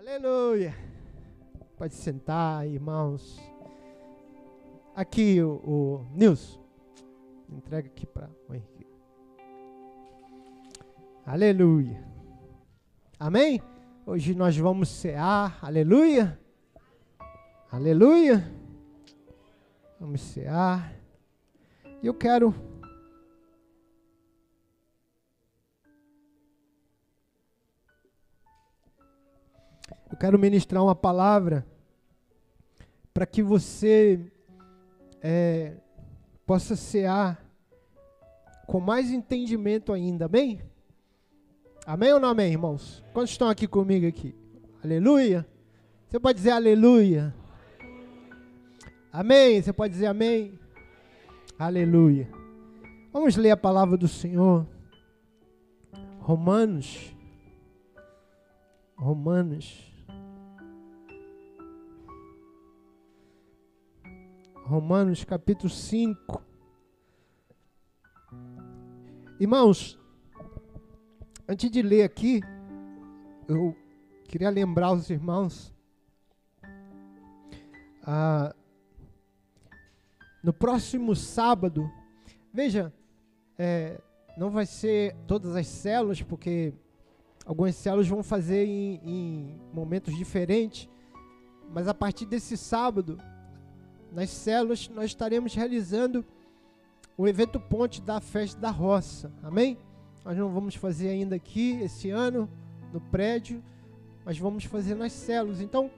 [0.00, 0.74] Aleluia.
[1.76, 3.38] Pode sentar, irmãos.
[4.96, 6.58] Aqui o, o Nilson.
[7.50, 8.86] Entrega aqui para o Henrique.
[11.26, 12.02] Aleluia.
[13.18, 13.60] Amém?
[14.06, 15.58] Hoje nós vamos cear.
[15.60, 16.40] Aleluia.
[17.70, 18.50] Aleluia.
[20.00, 20.94] Vamos cear.
[22.02, 22.54] Eu quero
[30.10, 31.64] Eu quero ministrar uma palavra
[33.14, 34.20] para que você
[35.22, 35.74] é,
[36.44, 37.40] possa cear
[38.66, 40.60] com mais entendimento ainda, amém?
[41.86, 43.04] Amém ou não amém, irmãos?
[43.12, 44.34] Quantos estão aqui comigo aqui?
[44.82, 45.46] Aleluia?
[46.08, 47.32] Você pode dizer aleluia?
[49.12, 49.62] Amém?
[49.62, 50.58] Você pode dizer amém?
[51.56, 52.28] Aleluia.
[53.12, 54.66] Vamos ler a palavra do Senhor.
[56.18, 57.14] Romanos.
[58.96, 59.89] Romanos
[64.70, 66.40] Romanos capítulo 5.
[69.40, 69.98] Irmãos,
[71.48, 72.40] antes de ler aqui,
[73.48, 73.74] eu
[74.28, 75.74] queria lembrar os irmãos.
[78.04, 78.54] Ah,
[80.40, 81.90] no próximo sábado,
[82.54, 82.94] veja,
[83.58, 84.00] é,
[84.38, 86.72] não vai ser todas as células, porque
[87.44, 90.88] algumas células vão fazer em, em momentos diferentes,
[91.68, 93.18] mas a partir desse sábado,
[94.12, 96.24] nas células, nós estaremos realizando
[97.16, 99.32] o evento ponte da festa da roça.
[99.42, 99.76] Amém?
[100.24, 102.48] Nós não vamos fazer ainda aqui esse ano
[102.92, 103.62] no prédio,
[104.24, 105.60] mas vamos fazer nas células.
[105.60, 105.90] Então,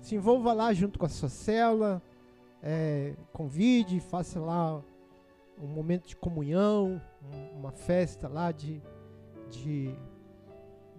[0.00, 2.02] se envolva lá junto com a sua célula,
[2.62, 4.82] é, convide, faça lá
[5.60, 7.00] um momento de comunhão,
[7.56, 8.80] uma festa lá de,
[9.50, 9.94] de,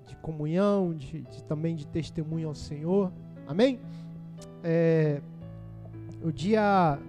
[0.06, 3.11] de comunhão, de, de também de testemunho ao Senhor.
[3.48, 3.80] Amém?
[4.64, 5.22] É,
[6.22, 7.00] o dia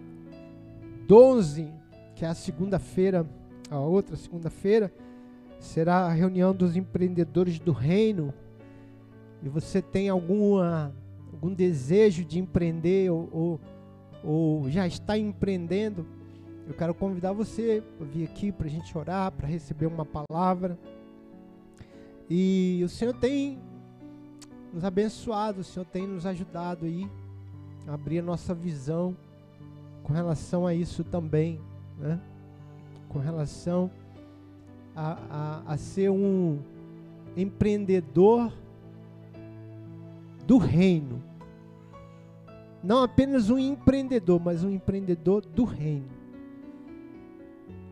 [1.06, 1.68] 12,
[2.14, 3.26] que é a segunda-feira,
[3.70, 4.92] a outra segunda-feira,
[5.58, 8.32] será a reunião dos empreendedores do reino.
[9.42, 10.94] E você tem alguma,
[11.32, 13.60] algum desejo de empreender ou, ou,
[14.22, 16.06] ou já está empreendendo,
[16.68, 20.78] eu quero convidar você para vir aqui para a gente orar, para receber uma palavra.
[22.28, 23.58] E o Senhor tem
[24.72, 27.10] nos abençoado, o Senhor tem nos ajudado aí
[27.90, 29.16] abrir nossa visão
[30.04, 31.60] com relação a isso também,
[31.98, 32.20] né?
[33.08, 33.90] com relação
[34.94, 36.60] a, a, a ser um
[37.36, 38.52] empreendedor
[40.46, 41.22] do reino.
[42.82, 46.08] Não apenas um empreendedor, mas um empreendedor do reino.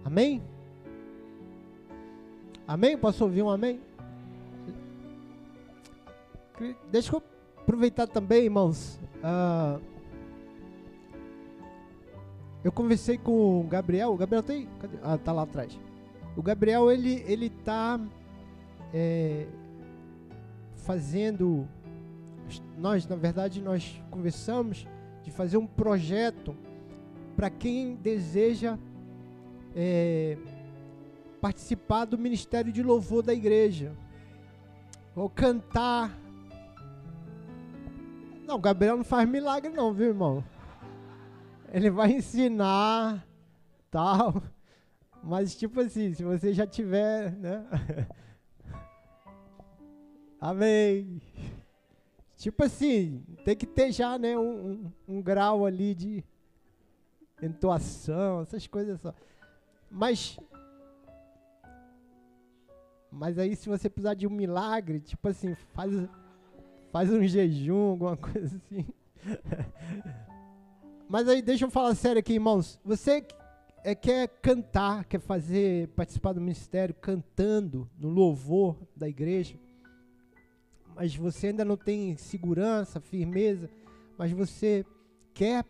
[0.04, 0.42] Amém?
[2.66, 2.96] Amém?
[2.96, 3.80] Posso ouvir um amém?
[6.90, 7.22] Deixa eu
[7.68, 9.78] aproveitar também, irmãos, ah,
[12.64, 14.10] eu conversei com o Gabriel.
[14.10, 14.66] O Gabriel tem.
[15.02, 15.78] Ah, tá lá atrás.
[16.34, 18.00] O Gabriel, ele, ele tá
[18.94, 19.46] é,
[20.76, 21.68] fazendo.
[22.78, 24.86] Nós, na verdade, nós conversamos
[25.22, 26.56] de fazer um projeto
[27.36, 28.78] para quem deseja
[29.76, 30.38] é,
[31.38, 33.92] participar do ministério de louvor da igreja,
[35.14, 36.18] ou cantar
[38.48, 40.42] não, o Gabriel não faz milagre não, viu, irmão?
[41.70, 43.22] Ele vai ensinar,
[43.90, 44.42] tal.
[45.22, 47.66] Mas tipo assim, se você já tiver, né?
[50.40, 51.20] Amém.
[52.38, 56.24] Tipo assim, tem que ter já, né, um, um, um grau ali de
[57.42, 59.12] entoação, essas coisas só.
[59.90, 60.38] Mas
[63.10, 65.92] mas aí se você precisar de um milagre, tipo assim, faz
[66.92, 68.86] faz um jejum, alguma coisa assim.
[71.08, 72.78] Mas aí, deixa eu falar sério aqui, irmãos.
[72.84, 73.26] Você
[73.84, 79.58] é, quer cantar, quer fazer, participar do ministério cantando no louvor da igreja,
[80.94, 83.70] mas você ainda não tem segurança, firmeza,
[84.18, 84.84] mas você
[85.32, 85.64] quer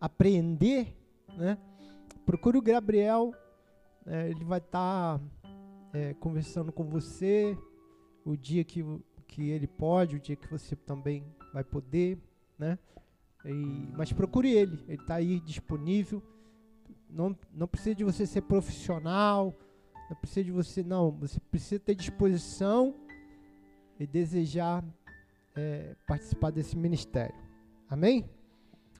[0.00, 0.96] aprender,
[1.36, 1.58] né?
[2.24, 3.32] Procure o Gabriel,
[4.06, 5.24] é, ele vai estar tá,
[5.92, 7.56] é, conversando com você
[8.24, 8.84] o dia que
[9.30, 12.18] que ele pode, o dia que você também vai poder,
[12.58, 12.76] né?
[13.44, 16.20] E, mas procure ele, ele está aí disponível.
[17.08, 19.56] Não, não precisa de você ser profissional,
[20.10, 21.12] não precisa de você, não.
[21.12, 22.94] Você precisa ter disposição
[24.00, 24.84] e desejar
[25.54, 27.34] é, participar desse ministério.
[27.88, 28.28] Amém?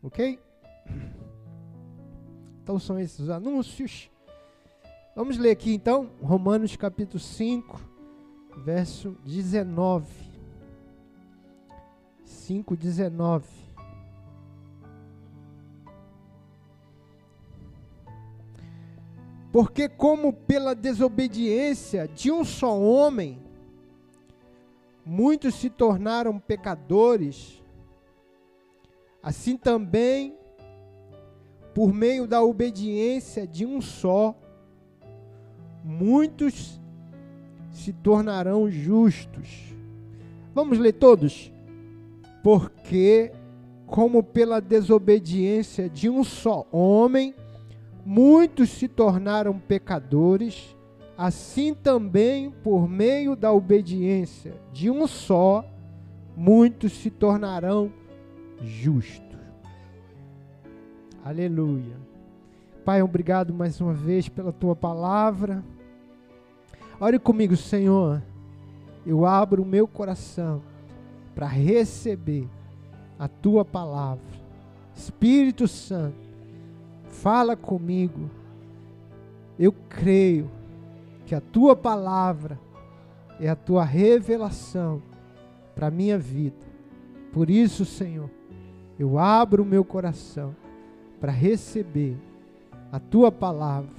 [0.01, 0.39] Ok?
[2.63, 4.09] Então são esses os anúncios.
[5.17, 8.00] Vamos ler aqui então, Romanos capítulo 5
[8.57, 10.07] verso 19.
[12.25, 13.45] 5:19.
[19.53, 23.43] Porque como pela desobediência de um só homem
[25.05, 27.61] muitos se tornaram pecadores,
[29.23, 30.39] assim também
[31.75, 34.35] por meio da obediência de um só
[35.83, 36.80] muitos
[37.81, 39.75] se tornarão justos.
[40.55, 41.53] Vamos ler todos?
[42.43, 43.33] Porque,
[43.87, 47.35] como pela desobediência de um só homem,
[48.05, 50.77] muitos se tornaram pecadores,
[51.17, 55.65] assim também, por meio da obediência de um só,
[56.37, 57.93] muitos se tornarão
[58.63, 59.39] justos.
[61.25, 61.97] Aleluia.
[62.85, 65.63] Pai, obrigado mais uma vez pela tua palavra.
[67.01, 68.23] Ore comigo, Senhor.
[69.07, 70.63] Eu abro o meu coração
[71.35, 72.47] para receber
[73.19, 74.23] a tua palavra.
[74.95, 76.29] Espírito Santo,
[77.09, 78.29] fala comigo.
[79.59, 80.51] Eu creio
[81.25, 82.61] que a tua palavra
[83.41, 85.03] é a tua revelação
[85.75, 86.67] para a minha vida.
[87.33, 88.29] Por isso, Senhor,
[88.99, 90.55] eu abro o meu coração
[91.19, 92.19] para receber
[92.93, 93.95] a tua palavra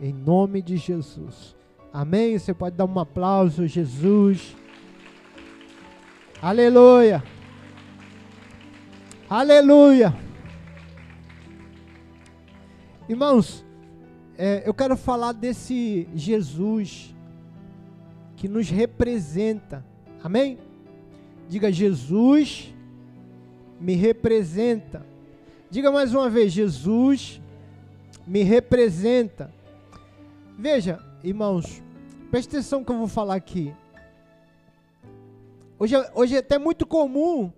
[0.00, 1.57] em nome de Jesus.
[1.92, 2.38] Amém?
[2.38, 4.56] Você pode dar um aplauso, Jesus.
[6.40, 7.22] Aleluia.
[9.28, 10.14] Aleluia.
[13.08, 13.64] Irmãos,
[14.36, 17.14] é, eu quero falar desse Jesus
[18.36, 19.84] que nos representa.
[20.22, 20.58] Amém?
[21.48, 22.72] Diga, Jesus
[23.80, 25.04] me representa.
[25.70, 27.40] Diga mais uma vez, Jesus
[28.26, 29.52] me representa.
[30.58, 31.82] Veja, irmãos,
[32.30, 33.74] preste atenção que eu vou falar aqui.
[35.78, 37.52] Hoje, é, hoje é até muito comum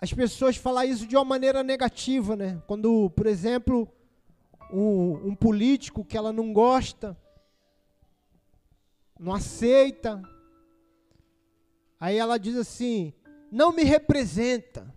[0.00, 2.62] as pessoas falar isso de uma maneira negativa, né?
[2.66, 3.86] Quando, por exemplo,
[4.72, 7.16] um, um político que ela não gosta,
[9.20, 10.22] não aceita,
[12.00, 13.12] aí ela diz assim:
[13.52, 14.94] não me representa.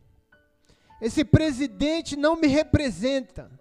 [1.01, 3.58] Esse presidente não me representa.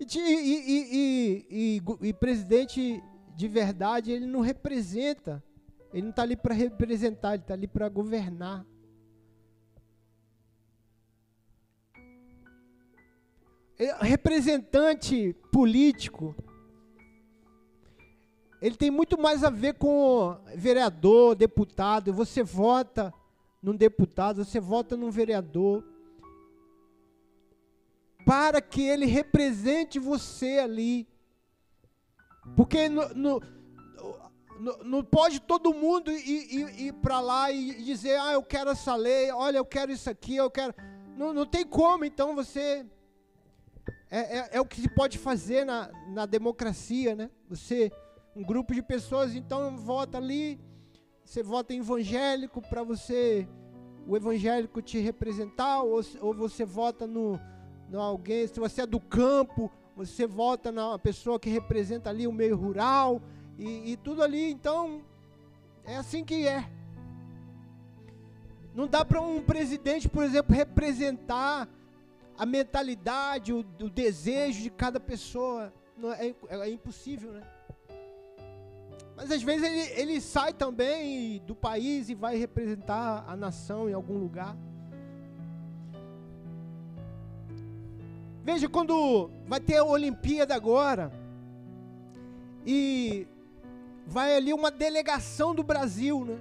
[0.00, 3.02] E, e, e, e, presidente
[3.36, 5.44] de verdade, ele não representa.
[5.92, 8.64] Ele não está ali para representar, ele está ali para governar.
[14.02, 16.34] representante político,
[18.60, 22.12] ele tem muito mais a ver com vereador, deputado.
[22.12, 23.12] Você vota
[23.62, 25.82] num deputado, você vota num vereador
[28.24, 31.08] para que ele represente você ali.
[32.56, 32.88] Porque
[34.84, 38.94] não pode todo mundo ir, ir, ir para lá e dizer, ah, eu quero essa
[38.94, 40.74] lei, olha, eu quero isso aqui, eu quero.
[41.16, 42.86] Não, não tem como, então você.
[44.10, 47.30] É, é, é o que se pode fazer na, na democracia, né?
[47.48, 47.90] Você,
[48.34, 50.60] um grupo de pessoas, então vota ali,
[51.24, 53.48] você vota evangélico para você,
[54.06, 57.38] o evangélico te representar, ou, ou você vota no
[57.90, 62.32] não alguém, se você é do campo, você vota na pessoa que representa ali o
[62.32, 63.20] meio rural
[63.58, 65.02] e, e tudo ali, então
[65.84, 66.70] é assim que é.
[68.72, 71.68] Não dá para um presidente, por exemplo, representar
[72.38, 75.72] a mentalidade, o, o desejo de cada pessoa.
[75.96, 77.42] Não, é, é, impossível, né?
[79.16, 83.92] Mas às vezes ele, ele sai também do país e vai representar a nação em
[83.92, 84.56] algum lugar.
[88.42, 91.12] Veja, quando vai ter a Olimpíada agora,
[92.66, 93.26] e
[94.06, 96.38] vai ali uma delegação do Brasil, né,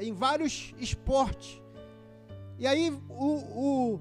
[0.00, 1.60] em vários esportes.
[2.58, 3.34] E aí o,
[3.94, 4.00] o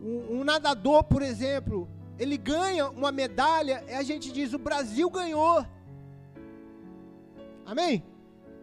[0.00, 5.64] um, nadador, por exemplo, ele ganha uma medalha, e a gente diz: o Brasil ganhou.
[7.64, 8.04] Amém?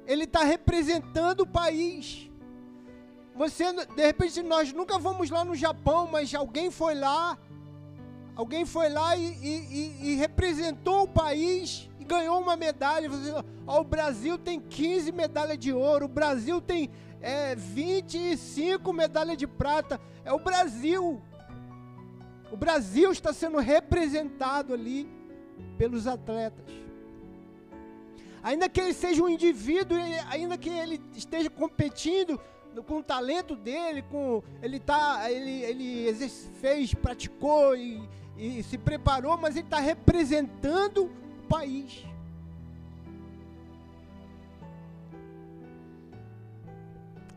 [0.05, 2.29] Ele está representando o país.
[3.35, 7.37] Você, de repente, nós nunca vamos lá no Japão, mas alguém foi lá
[8.39, 13.09] Alguém foi lá e, e, e, representou o país e ganhou uma medalha.
[13.09, 13.33] Você,
[13.67, 19.45] ó, o Brasil tem 15 medalhas de ouro, o Brasil tem é, 25 medalhas de
[19.45, 19.99] prata.
[20.23, 21.21] É o Brasil.
[22.49, 25.05] O Brasil está sendo representado ali
[25.77, 26.63] pelos atletas.
[28.41, 29.97] Ainda que ele seja um indivíduo,
[30.29, 32.39] ainda que ele esteja competindo
[32.87, 36.13] com o talento dele, com ele tá, ele, ele
[36.61, 38.01] fez, praticou e,
[38.39, 42.05] e se preparou, mas ele está representando o país.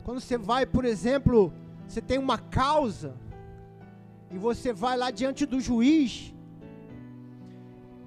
[0.05, 1.53] Quando você vai, por exemplo,
[1.85, 3.15] você tem uma causa
[4.31, 6.33] e você vai lá diante do juiz.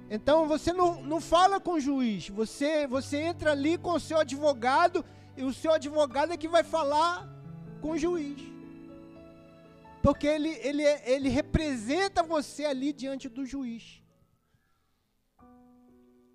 [0.09, 4.19] Então você não, não fala com o juiz, você, você entra ali com o seu
[4.19, 7.29] advogado e o seu advogado é que vai falar
[7.81, 8.56] com o juiz.
[10.01, 14.01] Porque ele, ele, ele representa você ali diante do juiz.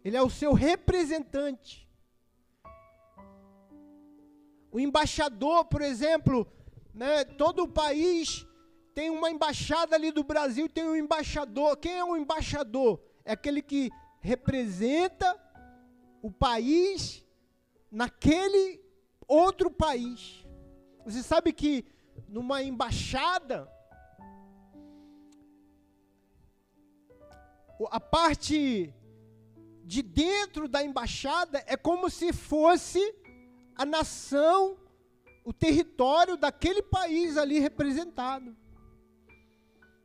[0.05, 1.89] Ele é o seu representante.
[4.71, 6.51] O embaixador, por exemplo,
[6.93, 8.47] né, todo o país
[8.95, 11.77] tem uma embaixada ali do Brasil, tem um embaixador.
[11.77, 13.01] Quem é o embaixador?
[13.25, 13.91] É aquele que
[14.21, 15.39] representa
[16.21, 17.25] o país
[17.91, 18.81] naquele
[19.27, 20.45] outro país.
[21.05, 21.85] Você sabe que
[22.33, 23.71] numa embaixada,
[27.91, 28.93] a parte
[29.85, 33.01] de dentro da embaixada é como se fosse
[33.77, 34.79] a nação,
[35.45, 38.57] o território daquele país ali representado.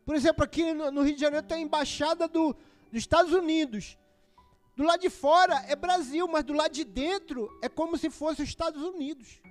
[0.03, 2.53] Por exemplo, aqui no Rio de Janeiro tem a embaixada do,
[2.91, 3.97] dos Estados Unidos.
[4.75, 8.41] Do lado de fora é Brasil, mas do lado de dentro é como se fosse
[8.41, 9.41] os Estados Unidos.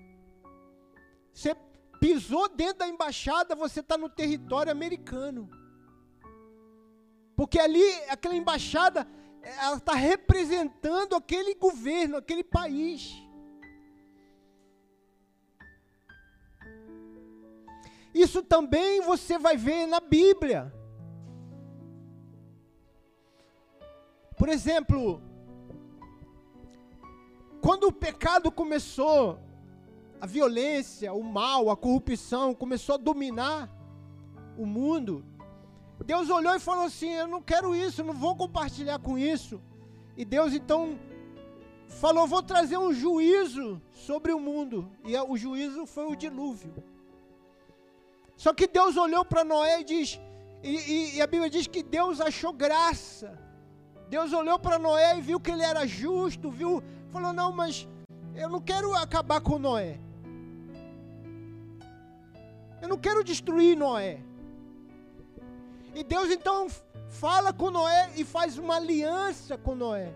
[1.33, 1.55] Você
[2.01, 5.49] pisou dentro da embaixada, você está no território americano.
[7.35, 9.07] Porque ali, aquela embaixada,
[9.43, 13.23] ela está representando aquele governo, aquele país.
[18.15, 20.73] Isso também você vai ver na Bíblia.
[24.39, 25.21] Por exemplo,
[27.61, 29.39] quando o pecado começou,
[30.21, 33.71] a violência, o mal, a corrupção começou a dominar
[34.57, 35.25] o mundo,
[36.05, 39.61] Deus olhou e falou assim: Eu não quero isso, não vou compartilhar com isso.
[40.17, 40.99] E Deus então
[41.89, 44.91] falou: Vou trazer um juízo sobre o mundo.
[45.05, 46.73] E o juízo foi o dilúvio.
[48.37, 50.21] Só que Deus olhou para Noé e diz,
[50.63, 53.39] e, e, e, a Bíblia diz que Deus achou graça.
[54.11, 57.89] Deus olhou para Noé e viu que ele era justo, viu, falou: Não, mas
[58.35, 59.99] eu não quero acabar com Noé.
[62.81, 64.21] Eu não quero destruir Noé.
[65.95, 66.69] E Deus então
[67.09, 70.13] fala com Noé e faz uma aliança com Noé.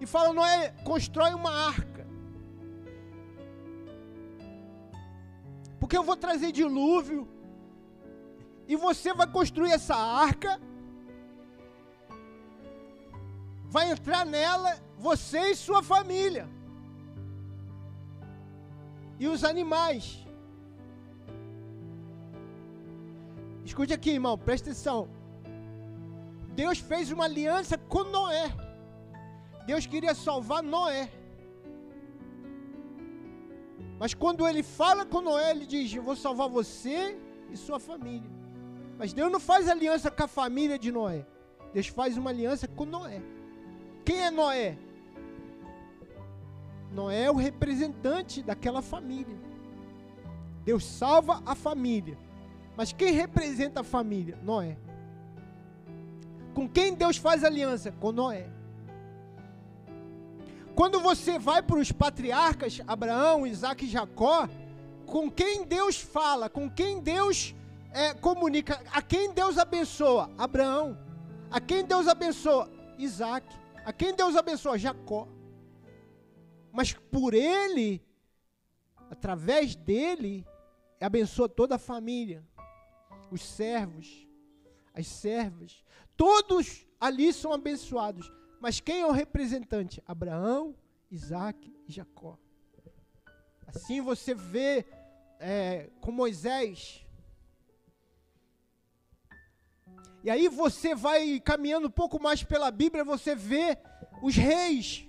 [0.00, 2.06] E fala: Noé, constrói uma arca.
[5.78, 7.28] Porque eu vou trazer dilúvio.
[8.66, 10.60] E você vai construir essa arca.
[13.66, 16.48] Vai entrar nela você e sua família.
[19.18, 20.24] E os animais.
[23.64, 25.08] Escute aqui, irmão, presta atenção.
[26.54, 28.52] Deus fez uma aliança com Noé.
[29.66, 31.10] Deus queria salvar Noé.
[33.98, 37.18] Mas quando ele fala com Noé, ele diz: Eu vou salvar você
[37.50, 38.30] e sua família.
[38.96, 41.26] Mas Deus não faz aliança com a família de Noé.
[41.72, 43.20] Deus faz uma aliança com Noé.
[44.04, 44.78] Quem é Noé?
[46.92, 49.36] Noé é o representante daquela família.
[50.64, 52.18] Deus salva a família.
[52.76, 54.38] Mas quem representa a família?
[54.42, 54.76] Noé.
[56.54, 57.92] Com quem Deus faz aliança?
[57.92, 58.48] Com Noé.
[60.74, 64.48] Quando você vai para os patriarcas, Abraão, Isaac e Jacó,
[65.06, 67.54] com quem Deus fala, com quem Deus
[67.92, 70.30] é, comunica, a quem Deus abençoa?
[70.38, 70.96] Abraão.
[71.50, 72.70] A quem Deus abençoa?
[72.98, 73.46] Isaac.
[73.84, 74.78] A quem Deus abençoa?
[74.78, 75.26] Jacó.
[76.78, 78.00] Mas por ele,
[79.10, 80.46] através dele,
[81.00, 82.46] abençoa toda a família
[83.32, 84.28] os servos,
[84.94, 85.84] as servas,
[86.16, 88.32] todos ali são abençoados.
[88.60, 90.00] Mas quem é o representante?
[90.06, 90.72] Abraão,
[91.10, 92.38] Isaac e Jacó.
[93.66, 94.86] Assim você vê
[95.40, 97.04] é, com Moisés.
[100.22, 103.76] E aí você vai caminhando um pouco mais pela Bíblia, você vê
[104.22, 105.08] os reis.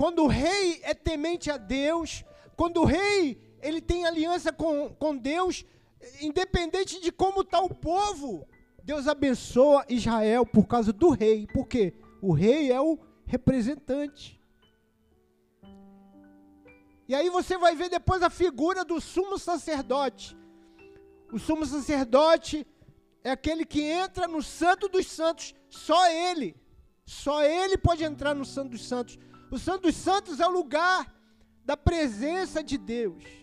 [0.00, 2.24] Quando o rei é temente a Deus,
[2.56, 5.62] quando o rei ele tem aliança com, com Deus,
[6.22, 8.48] independente de como está o povo,
[8.82, 11.92] Deus abençoa Israel por causa do rei, porque
[12.22, 14.40] o rei é o representante.
[17.06, 20.34] E aí você vai ver depois a figura do sumo sacerdote.
[21.30, 22.66] O sumo sacerdote
[23.22, 26.56] é aquele que entra no Santo dos Santos, só ele.
[27.04, 29.18] Só ele pode entrar no Santo dos Santos.
[29.50, 31.12] O Santo dos Santos é o lugar
[31.64, 33.40] da presença de Deus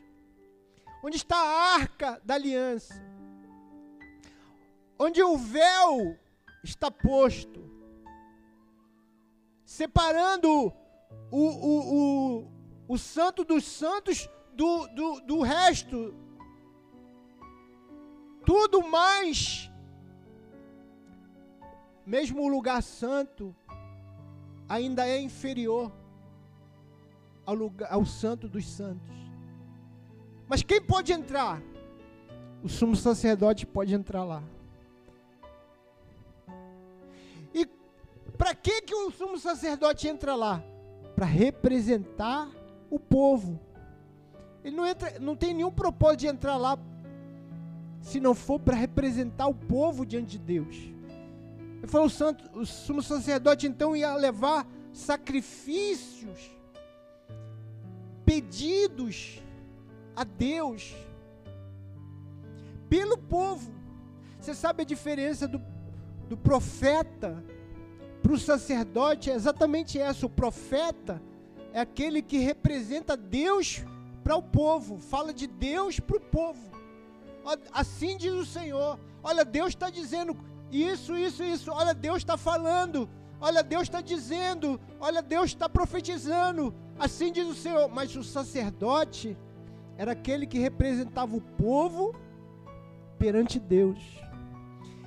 [1.03, 2.93] onde está a arca da aliança,
[4.99, 6.17] onde o véu
[6.63, 7.63] está posto,
[9.63, 10.49] separando
[11.31, 12.51] o, o, o,
[12.87, 16.13] o santo dos santos do, do, do resto.
[18.45, 19.71] Tudo mais,
[22.05, 23.55] mesmo o lugar santo,
[24.67, 25.91] ainda é inferior
[27.45, 29.15] ao, lugar, ao santo dos santos.
[30.47, 31.61] Mas quem pode entrar?
[32.63, 34.43] O sumo sacerdote pode entrar lá.
[37.53, 37.67] E
[38.37, 40.63] para que, que o sumo sacerdote entra lá?
[41.15, 42.49] Para representar
[42.89, 43.59] o povo.
[44.63, 46.77] Ele não, entra, não tem nenhum propósito de entrar lá
[48.01, 50.96] se não for para representar o povo diante de Deus.
[51.77, 56.51] Ele falou, o, santo, o sumo sacerdote então ia levar sacrifícios,
[58.25, 59.41] pedidos
[60.15, 60.95] a Deus
[62.89, 63.71] pelo povo.
[64.39, 65.61] Você sabe a diferença do,
[66.27, 67.43] do profeta
[68.23, 69.29] para o sacerdote?
[69.29, 70.25] É exatamente essa.
[70.25, 71.21] O profeta
[71.73, 73.83] é aquele que representa Deus
[74.23, 76.71] para o povo, fala de Deus para o povo.
[77.71, 78.99] Assim diz o Senhor.
[79.23, 80.35] Olha, Deus está dizendo
[80.71, 81.71] isso, isso, isso.
[81.71, 83.09] Olha, Deus está falando.
[83.39, 84.79] Olha, Deus está dizendo.
[84.99, 86.73] Olha, Deus está profetizando.
[86.99, 87.87] Assim diz o Senhor.
[87.89, 89.37] Mas o sacerdote
[89.97, 92.15] era aquele que representava o povo
[93.17, 93.99] perante Deus.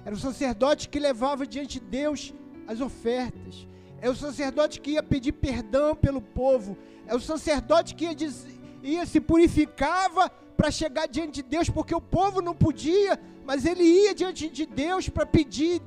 [0.04, 2.34] Era o sacerdote que levava diante de Deus
[2.66, 3.66] as ofertas.
[4.00, 6.76] É o sacerdote que ia pedir perdão pelo povo.
[7.06, 8.46] É o sacerdote que ia, diz,
[8.82, 13.82] ia se purificava para chegar diante de Deus, porque o povo não podia, mas ele
[13.82, 15.80] ia diante de Deus para pedir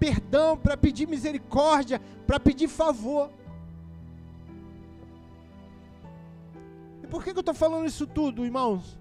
[0.00, 3.30] perdão, para pedir misericórdia, para pedir favor.
[7.04, 8.98] E por que, que eu estou falando isso tudo, irmãos?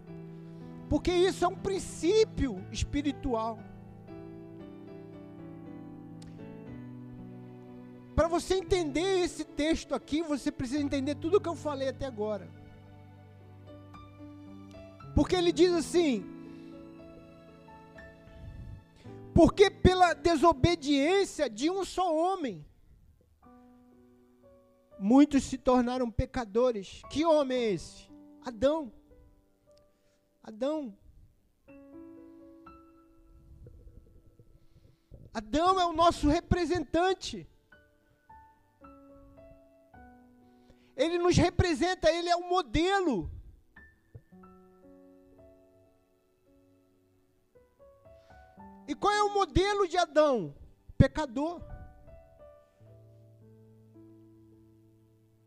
[0.88, 3.58] Porque isso é um princípio espiritual.
[8.15, 12.05] Para você entender esse texto aqui, você precisa entender tudo o que eu falei até
[12.05, 12.48] agora.
[15.16, 16.25] Porque ele diz assim:
[19.34, 22.66] Porque pela desobediência de um só homem,
[25.00, 27.01] muitos se tornaram pecadores.
[27.10, 28.10] Que homem é esse?
[28.44, 28.92] Adão.
[30.44, 30.96] Adão.
[35.34, 37.48] Adão é o nosso representante.
[40.96, 43.34] Ele nos representa, ele é o modelo.
[48.87, 50.55] E qual é o modelo de Adão?
[50.98, 51.61] Pecador.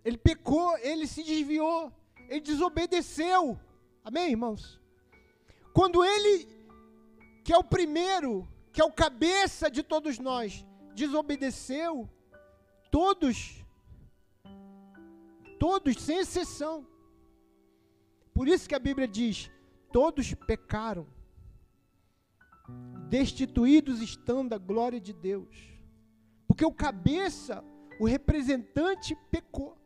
[0.05, 1.92] Ele pecou, ele se desviou,
[2.29, 3.59] ele desobedeceu.
[4.03, 4.81] Amém, irmãos?
[5.72, 6.48] Quando ele,
[7.44, 12.09] que é o primeiro, que é o cabeça de todos nós, desobedeceu,
[12.90, 13.64] todos,
[15.59, 16.87] todos, sem exceção.
[18.33, 19.51] Por isso que a Bíblia diz:
[19.92, 21.07] todos pecaram
[23.09, 25.57] destituídos estão da glória de Deus.
[26.47, 27.65] Porque o cabeça,
[28.01, 29.77] o representante pecou.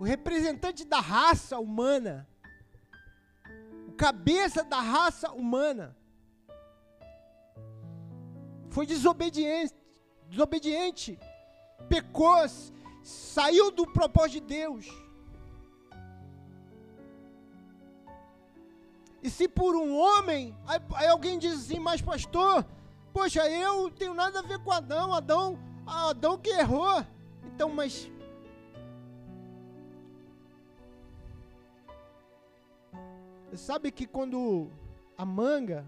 [0.00, 2.28] O representante da raça humana,
[3.88, 5.96] o cabeça da raça humana,
[8.70, 9.74] foi desobediente,
[10.28, 11.18] desobediente,
[11.88, 12.44] pecou,
[13.02, 15.03] saiu do propósito de Deus.
[19.24, 22.62] E se por um homem, aí, aí alguém diz assim, mas pastor,
[23.10, 27.02] poxa, eu tenho nada a ver com Adão, Adão, Adão que errou.
[27.42, 28.12] Então, mas
[33.56, 34.68] sabe que quando
[35.16, 35.86] a manga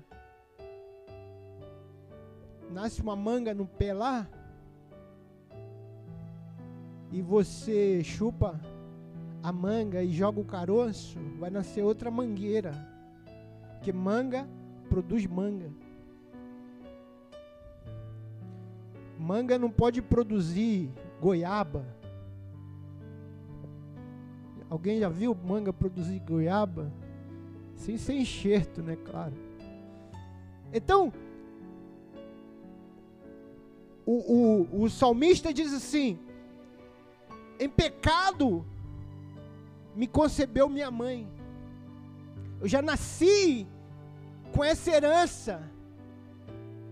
[2.70, 4.26] nasce uma manga no pé lá
[7.12, 8.58] e você chupa
[9.42, 12.95] a manga e joga o caroço, vai nascer outra mangueira.
[13.76, 14.48] Porque manga
[14.88, 15.70] produz manga.
[19.18, 21.86] Manga não pode produzir goiaba.
[24.68, 26.92] Alguém já viu manga produzir goiaba?
[27.76, 28.96] Sem ser enxerto, né?
[28.96, 29.34] Claro.
[30.72, 31.12] Então,
[34.04, 36.18] o, o, o salmista diz assim:
[37.58, 38.64] em pecado
[39.94, 41.28] me concebeu minha mãe.
[42.60, 43.66] Eu já nasci
[44.52, 45.62] com essa herança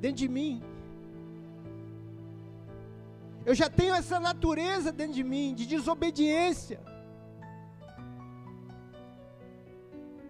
[0.00, 0.62] dentro de mim.
[3.46, 6.80] Eu já tenho essa natureza dentro de mim de desobediência.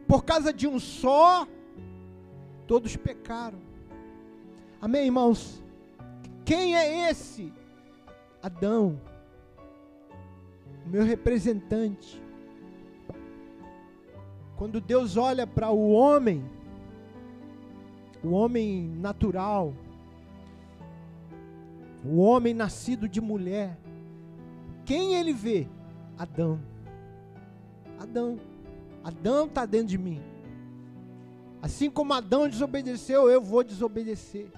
[0.07, 1.47] Por causa de um só,
[2.67, 3.59] todos pecaram.
[4.81, 5.63] Amém, irmãos?
[6.45, 7.53] Quem é esse?
[8.43, 9.01] Adão.
[10.87, 12.24] meu representante.
[14.57, 16.45] Quando Deus olha para o homem,
[18.23, 19.75] o homem natural,
[22.05, 23.79] o homem nascido de mulher,
[24.85, 25.67] quem ele vê?
[26.19, 26.61] Adão.
[27.99, 28.39] Adão.
[29.03, 30.23] Adão está dentro de mim.
[31.61, 34.53] Assim como Adão desobedeceu, eu vou desobedecer.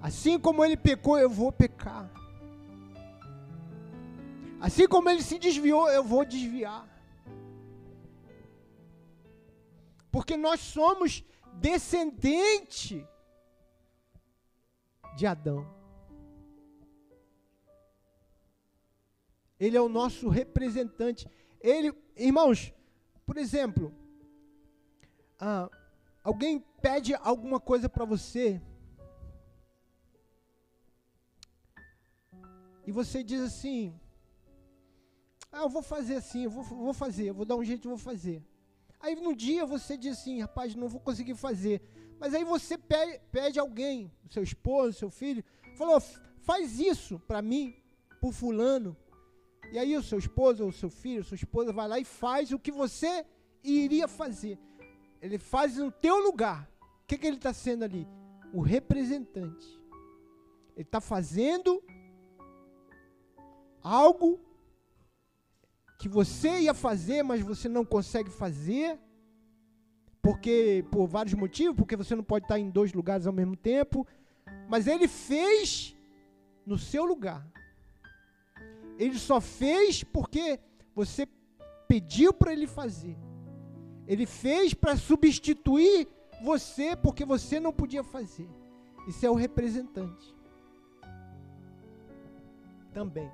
[0.00, 2.10] Assim como ele pecou, eu vou pecar.
[4.60, 6.97] Assim como ele se desviou, eu vou desviar.
[10.10, 13.06] Porque nós somos descendente
[15.16, 15.66] de Adão.
[19.58, 21.28] Ele é o nosso representante.
[21.60, 22.72] Ele, irmãos,
[23.26, 23.92] por exemplo,
[25.38, 25.68] ah,
[26.22, 28.62] alguém pede alguma coisa para você
[32.86, 33.94] e você diz assim:
[35.52, 37.90] Ah, eu vou fazer assim, eu vou, vou fazer, eu vou dar um jeito, eu
[37.90, 38.42] vou fazer.
[39.00, 41.80] Aí no dia você diz assim, rapaz, não vou conseguir fazer.
[42.18, 45.44] Mas aí você pede, pede alguém, seu esposo, seu filho,
[45.76, 46.00] falou,
[46.40, 47.74] faz isso para mim,
[48.20, 48.96] por fulano.
[49.72, 52.58] E aí o seu esposo, ou seu filho, sua esposa vai lá e faz o
[52.58, 53.24] que você
[53.62, 54.58] iria fazer.
[55.20, 56.68] Ele faz no teu lugar.
[57.02, 58.06] O que, que ele está sendo ali?
[58.52, 59.66] O representante.
[60.74, 61.82] Ele está fazendo
[63.82, 64.40] algo
[65.98, 68.96] que você ia fazer, mas você não consegue fazer,
[70.22, 74.06] porque por vários motivos, porque você não pode estar em dois lugares ao mesmo tempo,
[74.68, 75.96] mas ele fez
[76.64, 77.44] no seu lugar.
[78.96, 80.60] Ele só fez porque
[80.94, 81.26] você
[81.88, 83.16] pediu para ele fazer.
[84.06, 86.06] Ele fez para substituir
[86.42, 88.48] você porque você não podia fazer.
[89.08, 90.34] Isso é o representante.
[92.92, 93.30] Também.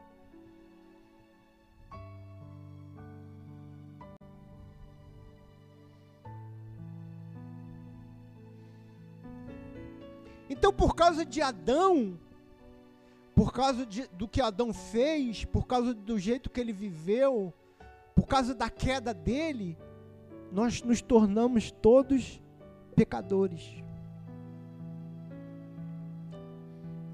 [10.48, 12.18] Então, por causa de Adão,
[13.34, 17.52] por causa de, do que Adão fez, por causa do jeito que ele viveu,
[18.14, 19.76] por causa da queda dele,
[20.52, 22.40] nós nos tornamos todos
[22.94, 23.82] pecadores.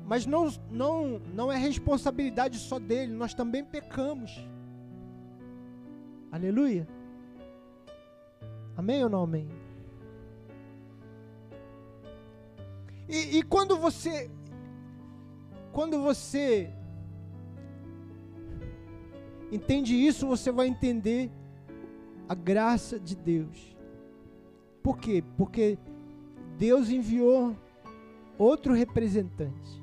[0.07, 4.45] Mas não, não, não é responsabilidade só dele, nós também pecamos.
[6.33, 6.87] Aleluia.
[8.77, 9.60] Amém ou não amém?
[13.11, 14.31] E, e quando você,
[15.73, 16.71] quando você
[19.51, 21.29] entende isso, você vai entender
[22.29, 23.77] a graça de Deus.
[24.81, 25.25] Por quê?
[25.37, 25.77] Porque
[26.57, 27.57] Deus enviou
[28.39, 29.83] outro representante.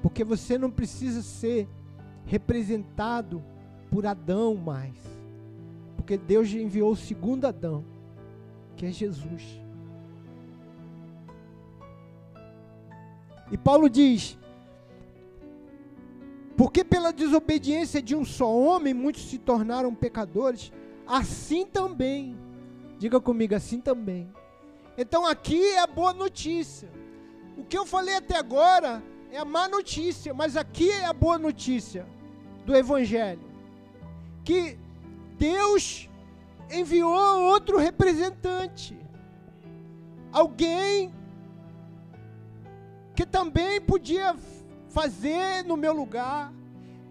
[0.00, 1.68] Porque você não precisa ser
[2.24, 3.42] representado
[3.90, 4.96] por Adão mais.
[5.94, 7.84] Porque Deus enviou o segundo Adão,
[8.74, 9.61] que é Jesus.
[13.52, 14.38] E Paulo diz:
[16.56, 20.72] Porque pela desobediência de um só homem muitos se tornaram pecadores,
[21.06, 22.34] assim também.
[22.98, 24.26] Diga comigo, assim também.
[24.96, 26.90] Então aqui é a boa notícia.
[27.58, 31.38] O que eu falei até agora é a má notícia, mas aqui é a boa
[31.38, 32.06] notícia
[32.64, 33.44] do Evangelho.
[34.42, 34.78] Que
[35.36, 36.08] Deus
[36.70, 38.98] enviou outro representante.
[40.32, 41.12] Alguém
[43.14, 44.36] que também podia
[44.88, 46.52] fazer no meu lugar,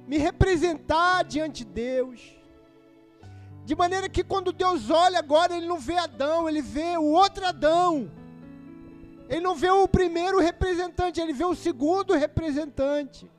[0.08, 2.36] me representar diante de Deus.
[3.64, 7.46] De maneira que quando Deus olha agora, Ele não vê Adão, Ele vê o outro
[7.46, 8.12] Adão.
[9.30, 13.30] Ele não vê o primeiro representante, Ele vê o segundo representante.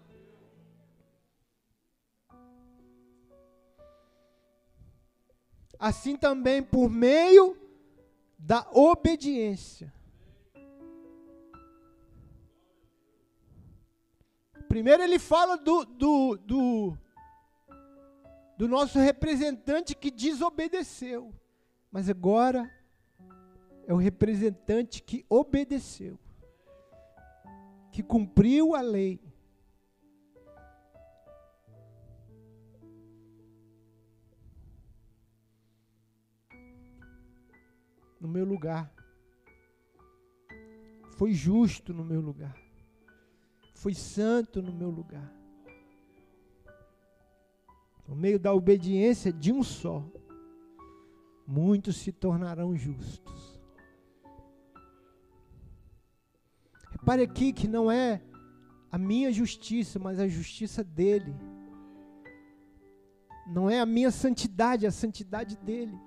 [5.79, 7.57] Assim também por meio
[8.38, 9.92] da obediência
[14.73, 16.99] Primeiro ele fala do, do, do,
[18.57, 21.31] do nosso representante que desobedeceu.
[21.91, 22.73] Mas agora
[23.87, 26.19] é o representante que obedeceu,
[27.91, 29.21] que cumpriu a lei.
[38.19, 38.91] No meu lugar.
[41.19, 42.62] Foi justo no meu lugar
[43.83, 45.29] fui santo no meu lugar.
[48.07, 50.05] No meio da obediência de um só,
[51.45, 53.61] muitos se tornarão justos.
[56.92, 58.23] Repare aqui que não é
[58.88, 61.35] a minha justiça, mas a justiça dele.
[63.49, 65.99] Não é a minha santidade, é a santidade dele.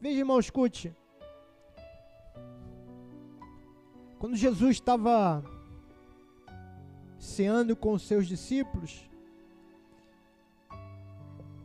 [0.00, 0.96] Veja, irmão, escute.
[4.18, 5.44] Quando Jesus estava
[7.18, 9.08] ceando com os seus discípulos,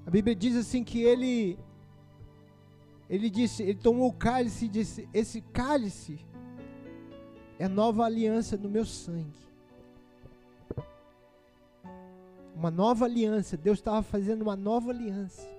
[0.06, 1.58] a Bíblia diz assim que ele
[3.10, 6.20] ele disse, ele tomou o cálice e disse: "Esse cálice
[7.58, 9.46] é nova aliança no meu sangue".
[12.54, 15.55] Uma nova aliança, Deus estava fazendo uma nova aliança.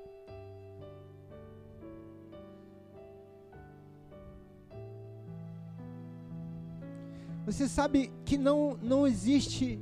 [7.57, 9.81] Você sabe que não, não existe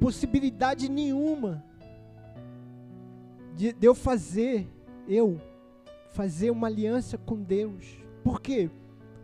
[0.00, 1.64] possibilidade nenhuma
[3.54, 4.68] de, de eu fazer,
[5.06, 5.40] eu,
[6.10, 7.96] fazer uma aliança com Deus.
[8.24, 8.68] Por quê?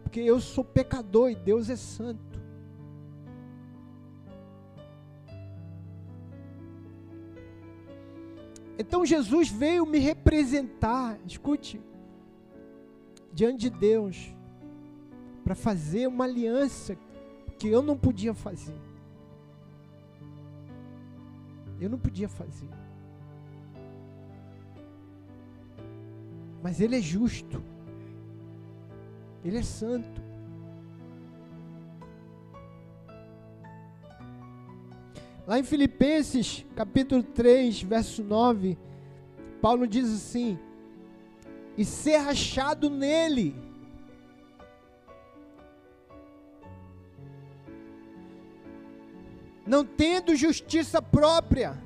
[0.04, 2.40] Porque eu sou pecador e Deus é santo.
[8.78, 11.80] Então Jesus veio me representar, escute,
[13.32, 14.32] diante de Deus,
[15.42, 16.96] para fazer uma aliança
[17.58, 18.78] que eu não podia fazer.
[21.80, 22.68] Eu não podia fazer.
[26.62, 27.62] Mas Ele é justo.
[29.44, 30.20] Ele é santo.
[35.46, 38.76] Lá em Filipenses, capítulo 3, verso 9,
[39.62, 40.58] Paulo diz assim:
[41.78, 43.54] E ser achado nele
[49.66, 51.76] não tendo justiça própria,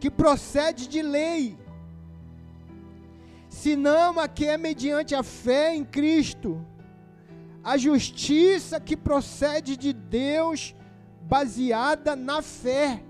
[0.00, 1.56] que procede de lei,
[3.48, 6.64] senão a que é mediante a fé em Cristo,
[7.62, 10.74] a justiça que procede de Deus,
[11.22, 13.02] baseada na fé.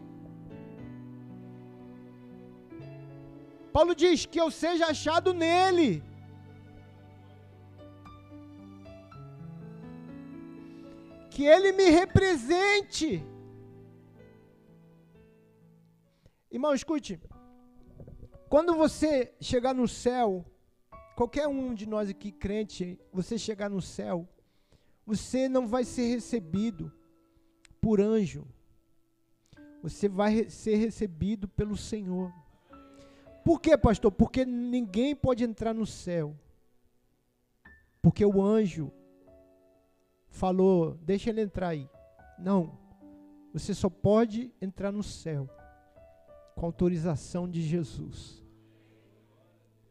[3.73, 6.03] Paulo diz que eu seja achado nele.
[11.31, 13.25] Que ele me represente.
[16.59, 17.21] Irmão, escute.
[18.49, 20.45] Quando você chegar no céu,
[21.15, 24.29] qualquer um de nós aqui crente, você chegar no céu,
[25.07, 26.93] você não vai ser recebido
[27.81, 28.45] por anjo.
[29.85, 32.33] Você vai ser recebido pelo Senhor.
[33.45, 34.11] Por quê, pastor?
[34.11, 36.37] Porque ninguém pode entrar no céu.
[38.03, 38.93] Porque o anjo
[40.27, 41.89] falou, deixa ele entrar aí.
[42.37, 42.77] Não.
[43.53, 45.49] Você só pode entrar no céu
[46.59, 48.45] com autorização de Jesus.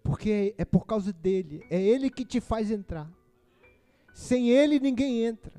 [0.04, 3.10] Porque é por causa dele, é ele que te faz entrar.
[4.14, 5.54] Sem ele ninguém entra.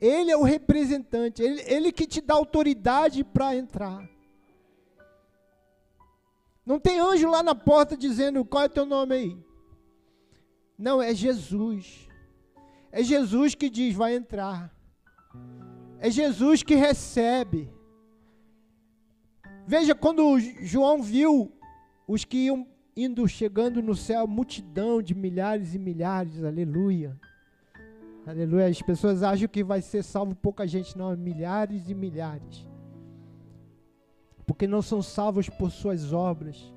[0.00, 4.08] Ele é o representante, ele, ele que te dá autoridade para entrar.
[6.64, 9.38] Não tem anjo lá na porta dizendo qual é teu nome aí.
[10.76, 12.08] Não, é Jesus.
[12.92, 14.70] É Jesus que diz: vai entrar.
[15.98, 17.77] É Jesus que recebe.
[19.68, 21.52] Veja, quando João viu
[22.06, 27.14] os que iam indo, chegando no céu, multidão de milhares e milhares, aleluia.
[28.26, 28.68] Aleluia.
[28.68, 32.66] As pessoas acham que vai ser salvo pouca gente, não, milhares e milhares.
[34.46, 36.72] Porque não são salvos por suas obras,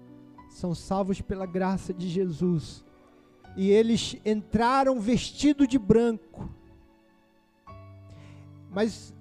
[0.49, 2.84] são salvos pela graça de Jesus.
[3.56, 6.54] E eles entraram vestido de branco.
[8.69, 9.15] Mas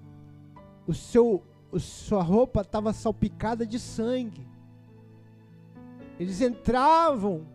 [0.85, 1.41] o seu
[1.79, 4.47] sua roupa estava salpicada de sangue.
[6.19, 7.47] Eles entravam,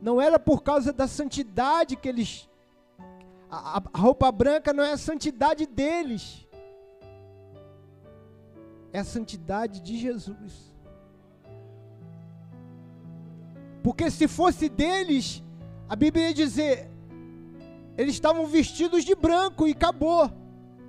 [0.00, 2.48] não era por causa da santidade que eles.
[3.50, 6.46] A, a roupa branca não é a santidade deles,
[8.92, 10.74] é a santidade de Jesus.
[13.82, 15.42] Porque se fosse deles,
[15.88, 16.88] a Bíblia ia dizer,
[17.96, 20.30] eles estavam vestidos de branco e acabou.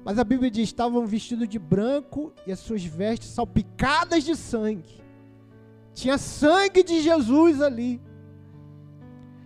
[0.06, 5.04] Mas a Bíblia diz: estavam vestidos de branco e as suas vestes salpicadas de sangue.
[5.96, 8.00] Tinha sangue de Jesus ali.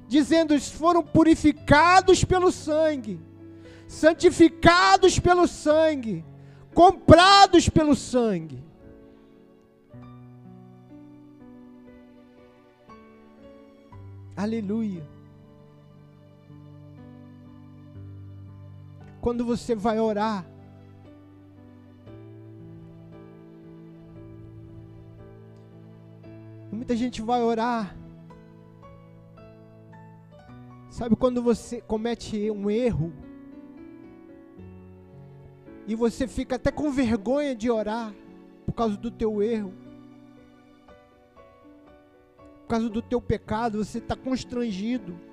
[0.06, 3.22] Dizendo: foram purificados pelo sangue,
[3.88, 6.26] santificados pelo sangue,
[6.74, 8.62] comprados pelo sangue.
[14.36, 15.19] Aleluia.
[19.22, 20.46] Quando você vai orar,
[26.72, 27.96] muita gente vai orar.
[30.90, 33.14] Sabe quando você comete um erro
[35.86, 38.14] e você fica até com vergonha de orar
[38.66, 39.74] por causa do teu erro,
[42.62, 45.29] por causa do teu pecado, você está constrangido.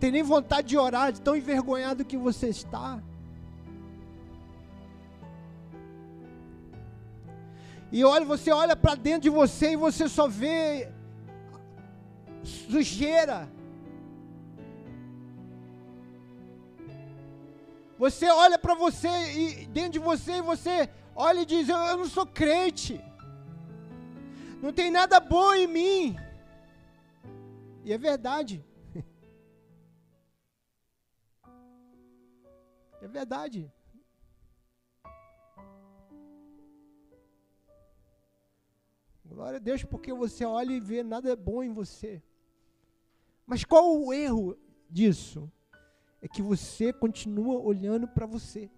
[0.00, 3.02] Tem nem vontade de orar, de tão envergonhado que você está.
[7.92, 10.88] E olha, você olha para dentro de você e você só vê
[12.42, 13.48] sujeira.
[17.98, 19.08] Você olha para você
[19.40, 22.98] e dentro de você e você olha e diz: eu, eu não sou crente.
[24.62, 26.16] Não tem nada bom em mim.
[27.84, 28.64] E é verdade.
[33.00, 33.72] É verdade.
[39.24, 42.22] Glória a Deus, porque você olha e vê nada bom em você.
[43.46, 44.56] Mas qual o erro
[44.88, 45.50] disso?
[46.20, 48.70] É que você continua olhando para você.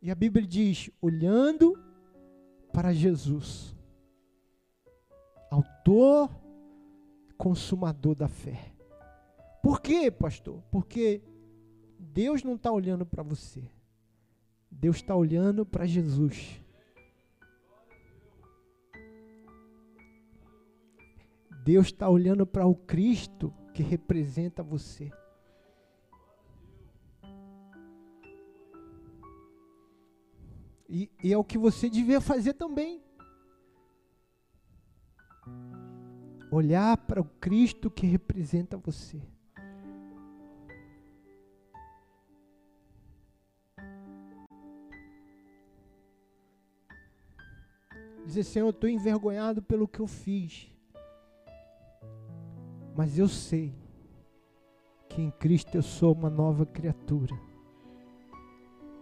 [0.00, 1.74] E a Bíblia diz: olhando
[2.72, 3.76] para Jesus,
[5.50, 6.30] Autor,
[7.36, 8.72] Consumador da fé.
[9.62, 10.62] Por quê, pastor?
[10.70, 11.22] Porque
[12.12, 13.62] Deus não está olhando para você,
[14.70, 16.60] Deus está olhando para Jesus.
[21.64, 25.12] Deus está olhando para o Cristo que representa você.
[30.88, 33.00] E, e, é o que você devia fazer também.
[36.50, 39.22] Olhar para o Cristo que representa você.
[48.30, 50.70] Dizer, Senhor, eu estou envergonhado pelo que eu fiz.
[52.96, 53.74] Mas eu sei
[55.08, 57.36] que em Cristo eu sou uma nova criatura.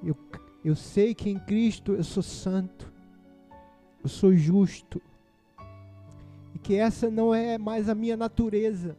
[0.02, 0.16] Eu,
[0.64, 2.90] eu sei que em Cristo eu sou santo,
[4.02, 4.98] eu sou justo,
[6.54, 8.96] e que essa não é mais a minha natureza.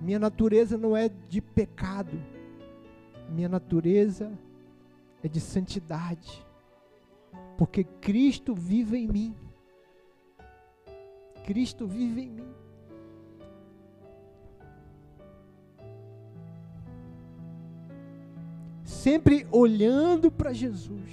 [0.00, 2.18] Minha natureza não é de pecado,
[3.28, 4.32] minha natureza
[5.22, 6.42] é de santidade,
[7.56, 9.34] porque Cristo vive em mim.
[11.44, 12.54] Cristo vive em mim.
[19.04, 21.12] sempre olhando para Jesus.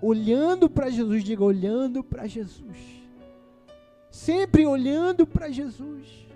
[0.00, 2.78] Olhando para Jesus, diga olhando para Jesus.
[4.10, 6.26] Sempre olhando para Jesus.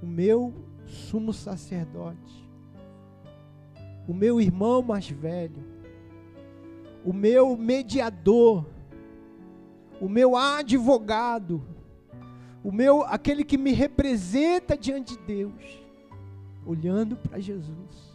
[0.00, 0.54] O meu
[0.86, 2.43] sumo sacerdote,
[4.06, 5.64] o meu irmão mais velho,
[7.04, 8.66] o meu mediador,
[10.00, 11.62] o meu advogado,
[12.62, 15.84] o meu aquele que me representa diante de Deus
[16.66, 18.14] olhando para Jesus.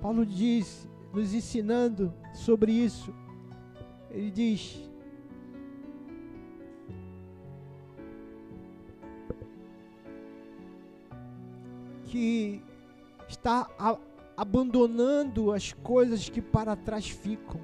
[0.00, 3.12] Paulo diz, nos ensinando sobre isso,
[4.16, 4.82] ele diz:
[12.06, 12.62] que
[13.28, 13.68] está
[14.34, 17.60] abandonando as coisas que para trás ficam.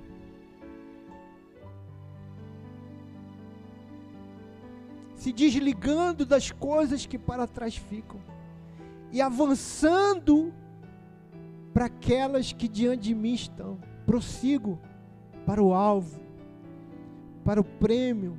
[5.15, 8.21] Se desligando das coisas que para trás ficam
[9.11, 10.53] e avançando
[11.73, 13.79] para aquelas que diante de mim estão.
[14.05, 14.79] Prossigo
[15.47, 16.21] para o alvo,
[17.45, 18.39] para o prêmio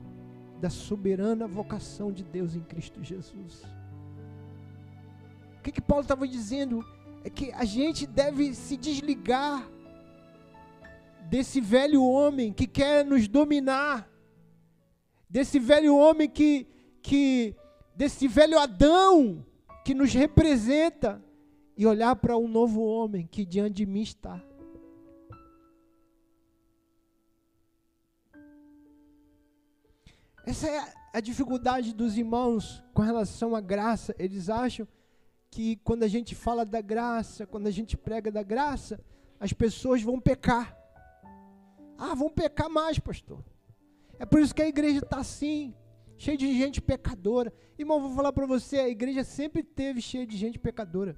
[0.59, 3.63] da soberana vocação de Deus em Cristo Jesus.
[5.59, 6.83] O que, que Paulo estava dizendo?
[7.23, 9.67] é que a gente deve se desligar
[11.29, 14.09] desse velho homem que quer nos dominar,
[15.29, 16.67] desse velho homem que,
[17.01, 17.55] que
[17.95, 19.45] desse velho Adão
[19.85, 21.23] que nos representa
[21.77, 24.41] e olhar para um novo homem que diante de mim está.
[30.45, 34.13] Essa é a dificuldade dos irmãos com relação à graça.
[34.19, 34.87] Eles acham
[35.49, 38.99] que quando a gente fala da graça, quando a gente prega da graça,
[39.39, 40.77] as pessoas vão pecar.
[41.97, 43.43] Ah, vão pecar mais, pastor.
[44.19, 45.73] É por isso que a igreja está assim,
[46.17, 47.53] cheia de gente pecadora.
[47.77, 51.17] Irmão, vou falar para você, a igreja sempre teve cheia de gente pecadora.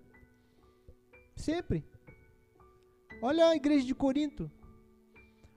[1.36, 1.84] Sempre.
[3.22, 4.52] Olha a igreja de Corinto.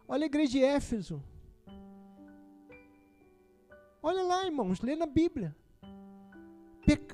[0.07, 1.23] Olha a igreja de Éfeso.
[4.03, 5.55] Olha lá, irmãos, lê na Bíblia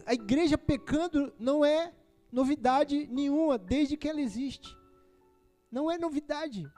[0.07, 1.93] a igreja pecando não é
[2.31, 4.77] novidade nenhuma desde que ela existe.
[5.71, 6.71] Não é novidade.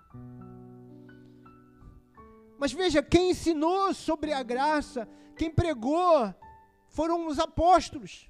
[2.59, 6.35] Mas veja, quem ensinou sobre a graça, quem pregou,
[6.89, 8.29] foram os apóstolos.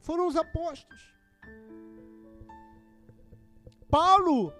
[0.00, 1.02] Foram os apóstolos.
[3.90, 4.52] Paulo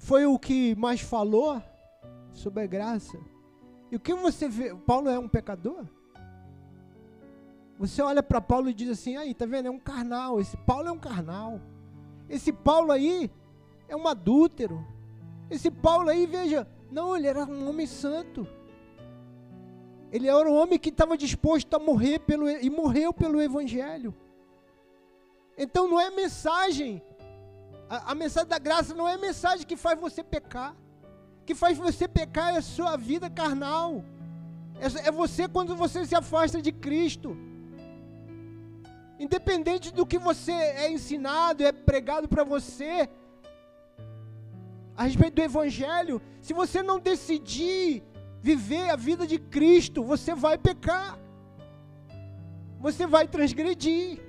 [0.00, 1.62] foi o que mais falou
[2.32, 3.20] sobre a graça.
[3.92, 4.74] E o que você vê?
[4.74, 5.84] Paulo é um pecador?
[7.78, 9.66] Você olha para Paulo e diz assim: aí, tá vendo?
[9.66, 10.40] É um carnal.
[10.40, 11.60] Esse Paulo é um carnal.
[12.30, 13.30] Esse Paulo aí
[13.88, 14.84] é um adúltero.
[15.50, 18.46] Esse Paulo aí, veja, não, ele era um homem santo.
[20.10, 24.14] Ele era um homem que estava disposto a morrer pelo e morreu pelo evangelho.
[25.58, 27.02] Então não é mensagem.
[27.90, 30.74] A, a mensagem da graça não é mensagem que faz você pecar.
[31.44, 34.04] Que faz você pecar é a sua vida carnal.
[34.78, 37.36] É, é você quando você se afasta de Cristo.
[39.18, 43.10] Independente do que você é ensinado, é pregado para você
[45.00, 48.02] a respeito do Evangelho, se você não decidir
[48.42, 51.18] viver a vida de Cristo, você vai pecar,
[52.78, 54.20] você vai transgredir.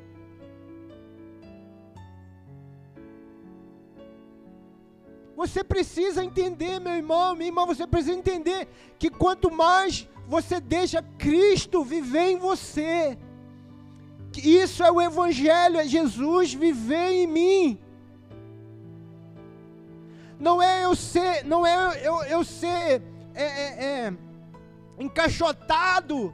[5.42, 8.68] Você precisa entender, meu irmão, minha irmã, você precisa entender
[9.00, 13.18] que quanto mais você deixa Cristo viver em você,
[14.38, 17.80] isso é o Evangelho, é Jesus viver em mim.
[20.40, 21.76] Não é eu ser, não é
[22.06, 23.02] eu, eu ser
[23.34, 24.14] é, é, é,
[25.00, 26.32] encaixotado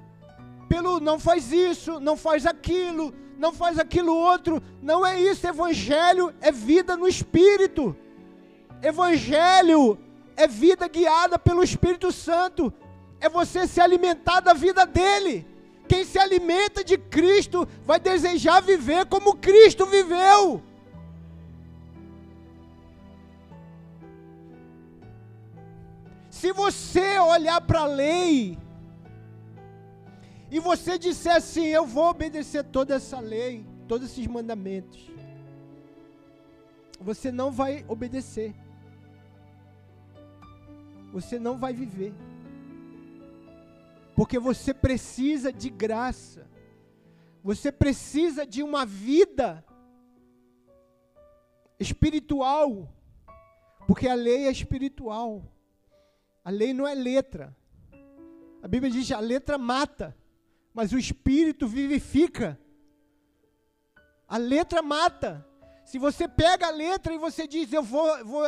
[0.67, 4.61] pelo não faz isso, não faz aquilo, não faz aquilo outro.
[4.81, 5.47] Não é isso.
[5.47, 7.95] Evangelho é vida no Espírito.
[8.81, 9.97] Evangelho
[10.35, 12.73] é vida guiada pelo Espírito Santo.
[13.19, 15.45] É você se alimentar da vida dele.
[15.87, 20.61] Quem se alimenta de Cristo vai desejar viver como Cristo viveu.
[26.29, 28.59] Se você olhar para a lei
[30.51, 35.09] e você disser assim: Eu vou obedecer toda essa lei, todos esses mandamentos,
[36.99, 38.53] você não vai obedecer.
[41.11, 42.13] Você não vai viver
[44.17, 46.49] porque você precisa de graça,
[47.43, 49.63] você precisa de uma vida
[51.79, 52.91] espiritual,
[53.85, 55.43] porque a lei é espiritual,
[56.43, 57.55] a lei não é letra.
[58.63, 60.17] A Bíblia diz que a letra mata,
[60.73, 62.59] mas o espírito vivifica.
[64.27, 65.47] A letra mata.
[65.85, 68.43] Se você pega a letra e você diz, eu vou, vou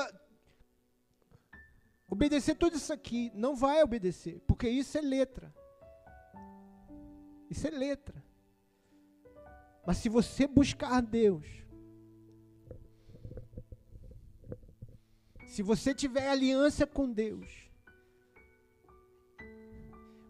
[2.10, 5.54] obedecer tudo isso aqui, não vai obedecer, porque isso é letra.
[7.50, 8.24] Isso é letra.
[9.86, 11.46] Mas se você buscar Deus,
[15.48, 17.70] se você tiver aliança com Deus,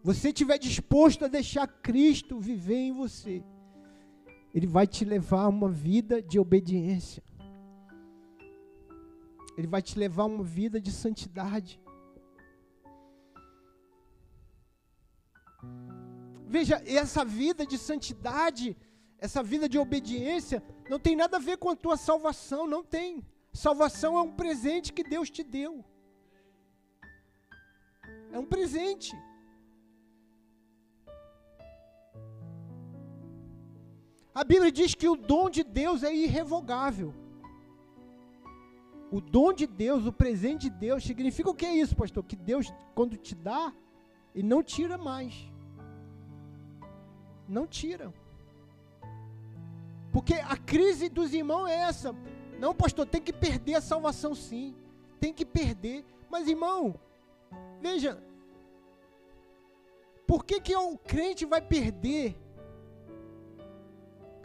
[0.02, 3.44] você estiver disposto a deixar Cristo viver em você,
[4.54, 7.22] Ele vai te levar a uma vida de obediência.
[9.60, 11.78] Ele vai te levar a uma vida de santidade.
[16.46, 18.74] Veja, essa vida de santidade,
[19.18, 23.22] essa vida de obediência, não tem nada a ver com a tua salvação, não tem.
[23.52, 25.84] Salvação é um presente que Deus te deu.
[28.32, 29.12] É um presente.
[34.34, 37.19] A Bíblia diz que o dom de Deus é irrevogável.
[39.10, 42.22] O dom de Deus, o presente de Deus, significa o que é isso, pastor?
[42.22, 43.72] Que Deus, quando te dá,
[44.34, 45.34] Ele não tira mais.
[47.48, 48.12] Não tira.
[50.12, 52.14] Porque a crise dos irmãos é essa.
[52.58, 54.76] Não, pastor, tem que perder a salvação sim.
[55.18, 56.04] Tem que perder.
[56.30, 56.94] Mas, irmão,
[57.80, 58.22] veja.
[60.26, 62.36] Por que, que o crente vai perder?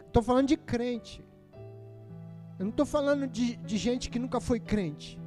[0.06, 1.25] Estou falando de crente.
[2.58, 5.18] Eu não estou falando de, de gente que nunca foi crente.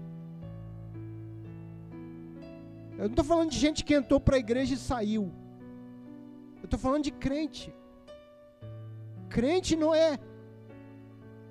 [2.97, 5.31] Eu não estou falando de gente que entrou para a igreja e saiu.
[6.57, 7.73] Eu estou falando de crente.
[9.29, 10.19] Crente não é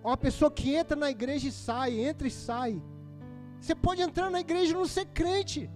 [0.03, 2.83] uma pessoa que entra na igreja e sai, entra e sai.
[3.61, 5.71] Você pode entrar na igreja e não ser crente.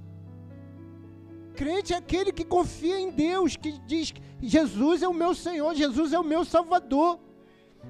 [1.54, 6.12] Crente é aquele que confia em Deus, que diz: Jesus é o meu Senhor, Jesus
[6.12, 7.18] é o meu Salvador.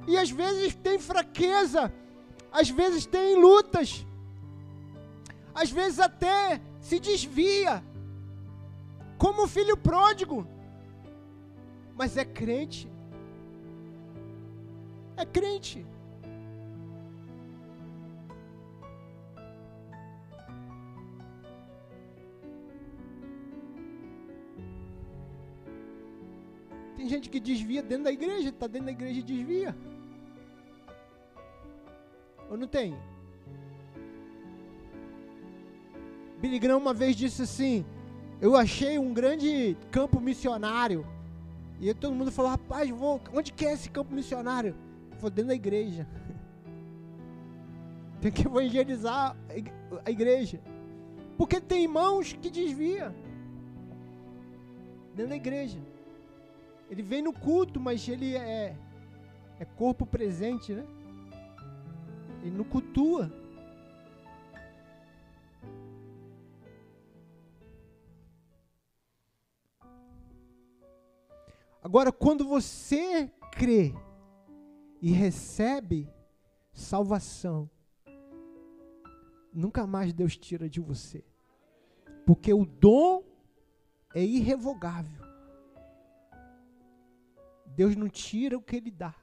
[0.06, 1.92] E às vezes tem fraqueza,
[2.52, 4.06] às vezes tem lutas,
[5.54, 7.82] às vezes até se desvia,
[9.18, 10.46] como o filho pródigo.
[11.94, 12.90] mas é crente.
[15.16, 15.86] É crente.
[26.96, 29.76] Tem gente que desvia dentro da igreja, está dentro da igreja e desvia.
[32.52, 32.94] Ou não tem?
[36.38, 37.82] Billy Graham uma vez disse assim:
[38.42, 41.06] Eu achei um grande campo missionário.
[41.80, 44.76] E todo mundo falou: Rapaz, vou, onde que é esse campo missionário?
[45.18, 46.06] Vou dentro da igreja.
[48.20, 49.34] Tem que evangelizar
[50.04, 50.60] a igreja.
[51.38, 53.14] Porque tem irmãos que desvia
[55.14, 55.78] dentro da igreja.
[56.90, 58.76] Ele vem no culto, mas ele é,
[59.58, 60.84] é corpo presente, né?
[62.42, 63.30] Ele não cultua.
[71.82, 73.94] Agora, quando você crê
[75.00, 76.08] e recebe
[76.72, 77.68] salvação,
[79.52, 81.24] nunca mais Deus tira de você.
[82.24, 83.24] Porque o dom
[84.14, 85.22] é irrevogável.
[87.66, 89.14] Deus não tira o que ele dá.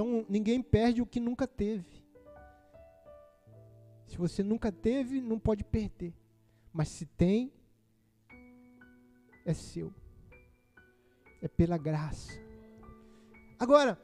[0.00, 2.02] Então ninguém perde o que nunca teve.
[4.06, 6.14] Se você nunca teve, não pode perder.
[6.72, 7.52] Mas se tem,
[9.44, 9.92] é seu.
[11.42, 12.32] É pela graça.
[13.58, 14.00] Agora,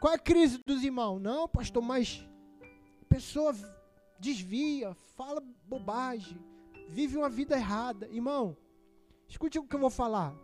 [0.00, 1.20] qual é a crise dos irmãos?
[1.20, 2.26] Não, pastor, mas
[3.02, 3.52] a pessoa
[4.18, 6.40] desvia, fala bobagem,
[6.88, 8.08] vive uma vida errada.
[8.08, 8.56] Irmão,
[9.28, 10.34] escute o que eu vou falar.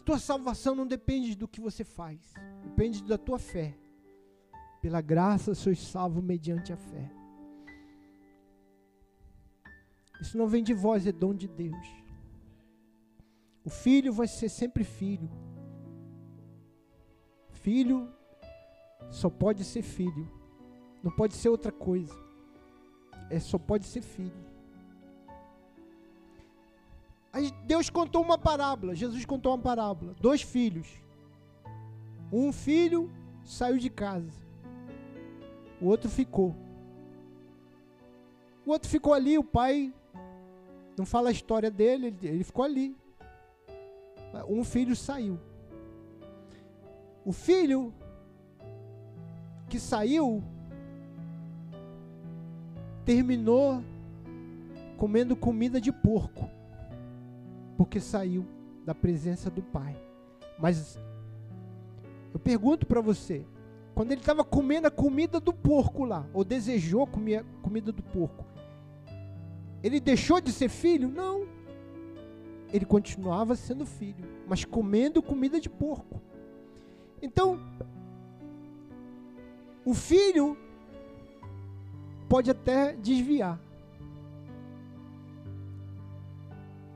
[0.00, 2.32] A tua salvação não depende do que você faz,
[2.62, 3.76] depende da tua fé.
[4.80, 7.12] Pela graça sois salvo mediante a fé.
[10.18, 11.86] Isso não vem de vós, é dom de Deus.
[13.62, 15.30] O filho vai ser sempre filho.
[17.50, 18.10] Filho
[19.10, 20.26] só pode ser filho.
[21.02, 22.14] Não pode ser outra coisa.
[23.28, 24.49] É só pode ser filho.
[27.64, 30.14] Deus contou uma parábola, Jesus contou uma parábola.
[30.20, 30.88] Dois filhos.
[32.32, 33.10] Um filho
[33.44, 34.40] saiu de casa.
[35.80, 36.54] O outro ficou.
[38.66, 39.92] O outro ficou ali, o pai
[40.96, 42.96] não fala a história dele, ele ficou ali.
[44.48, 45.38] Um filho saiu.
[47.24, 47.92] O filho
[49.68, 50.42] que saiu
[53.04, 53.82] terminou
[54.96, 56.50] comendo comida de porco,
[57.80, 58.44] porque saiu
[58.84, 59.98] da presença do pai.
[60.58, 60.98] Mas
[62.30, 63.42] eu pergunto para você,
[63.94, 68.02] quando ele estava comendo a comida do porco lá, ou desejou comer a comida do
[68.02, 68.44] porco,
[69.82, 71.08] ele deixou de ser filho?
[71.08, 71.46] Não.
[72.70, 76.20] Ele continuava sendo filho, mas comendo comida de porco.
[77.22, 77.58] Então,
[79.86, 80.54] o filho
[82.28, 83.58] pode até desviar.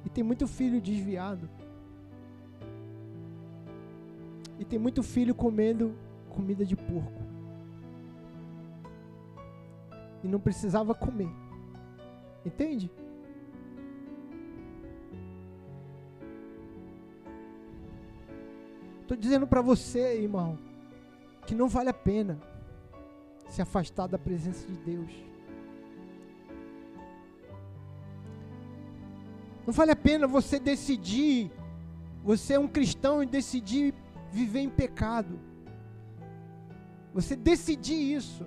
[0.04, 1.48] E tem muito filho desviado.
[4.58, 5.94] E tem muito filho comendo
[6.30, 7.22] comida de porco.
[10.22, 11.30] E não precisava comer.
[12.44, 12.90] Entende?
[19.02, 20.58] Estou dizendo para você, irmão,
[21.46, 22.40] que não vale a pena
[23.48, 25.33] se afastar da presença de Deus.
[29.66, 31.50] Não vale a pena você decidir,
[32.22, 33.94] você é um cristão e decidir
[34.30, 35.40] viver em pecado.
[37.14, 38.46] Você decidir isso.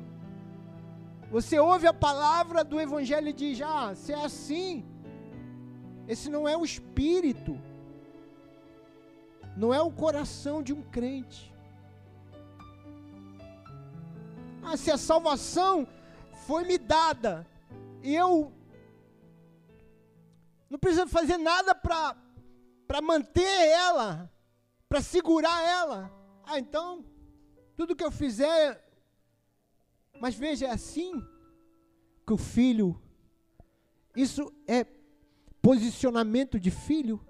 [1.31, 4.85] Você ouve a palavra do Evangelho e diz: Ah, se é assim,
[6.07, 7.59] esse não é o espírito,
[9.55, 11.53] não é o coração de um crente.
[14.63, 15.87] Ah, se a salvação
[16.45, 17.47] foi me dada
[18.03, 18.51] e eu
[20.69, 24.31] não preciso fazer nada para manter ela,
[24.89, 26.11] para segurar ela.
[26.43, 27.05] Ah, então,
[27.75, 28.83] tudo que eu fizer.
[30.19, 31.23] Mas veja, é assim
[32.25, 33.01] que o filho.
[34.15, 34.83] Isso é
[35.61, 37.25] posicionamento de filho.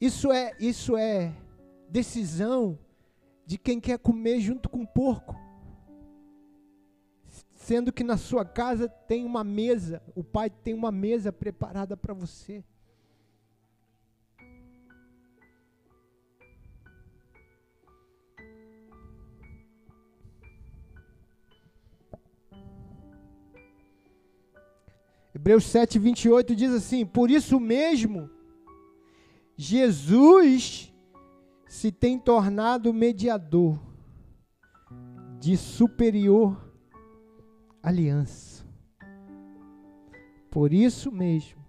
[0.00, 1.34] Isso é, isso é
[1.88, 2.78] decisão
[3.46, 5.45] de quem quer comer junto com o porco
[7.66, 12.14] sendo que na sua casa tem uma mesa, o Pai tem uma mesa preparada para
[12.14, 12.62] você.
[25.34, 28.30] Hebreus 7, 28 diz assim: Por isso mesmo,
[29.56, 30.94] Jesus
[31.66, 33.76] se tem tornado mediador
[35.40, 36.65] de superior
[37.86, 38.66] aliança.
[40.50, 41.64] Por isso mesmo,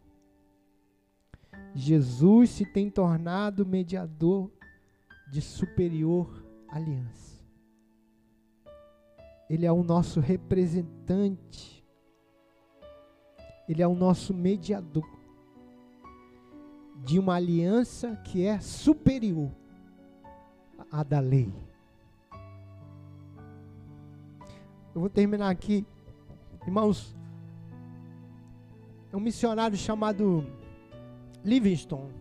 [1.76, 4.50] Jesus se tem tornado mediador
[5.32, 7.46] de superior aliança.
[9.48, 11.86] Ele é o nosso representante.
[13.70, 15.08] Ele é o nosso mediador
[17.06, 19.52] de uma aliança que é superior
[20.92, 21.54] à da lei.
[24.96, 25.86] Eu vou terminar aqui.
[26.68, 27.16] Irmãos,
[29.14, 30.46] um missionário chamado
[31.42, 32.12] Livingstone,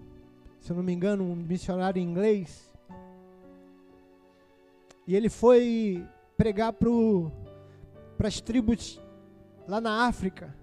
[0.61, 2.73] se eu não me engano, um missionário inglês.
[5.05, 9.01] E ele foi pregar para as tribos
[9.67, 10.57] lá na África.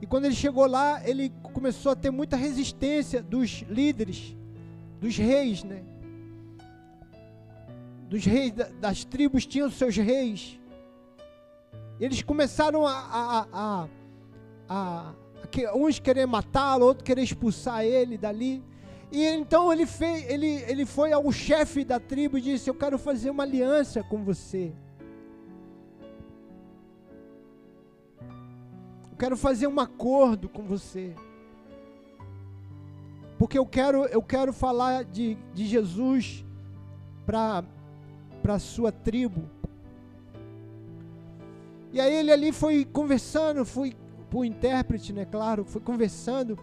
[0.00, 4.34] E quando ele chegou lá, ele começou a ter muita resistência dos líderes,
[4.98, 5.84] dos reis, né?
[8.08, 10.57] Dos reis das tribos tinham seus reis.
[12.00, 13.88] Eles começaram a, a, a,
[14.68, 15.14] a,
[15.66, 18.62] a uns querer matá-lo, outros querer expulsar ele dali.
[19.10, 22.98] E então ele, fez, ele, ele foi ao chefe da tribo e disse: Eu quero
[22.98, 24.72] fazer uma aliança com você.
[29.10, 31.14] Eu quero fazer um acordo com você.
[33.38, 36.44] Porque eu quero, eu quero falar de, de Jesus
[37.24, 37.64] para
[38.46, 39.57] a sua tribo.
[41.98, 43.92] E aí ele ali foi conversando, foi
[44.32, 46.56] o intérprete, né, claro, foi conversando,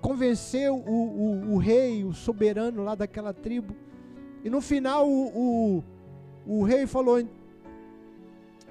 [0.00, 3.76] convenceu o, o, o, rei, o soberano lá daquela tribo.
[4.42, 5.26] E no final o,
[5.76, 5.84] o,
[6.46, 7.22] o rei falou: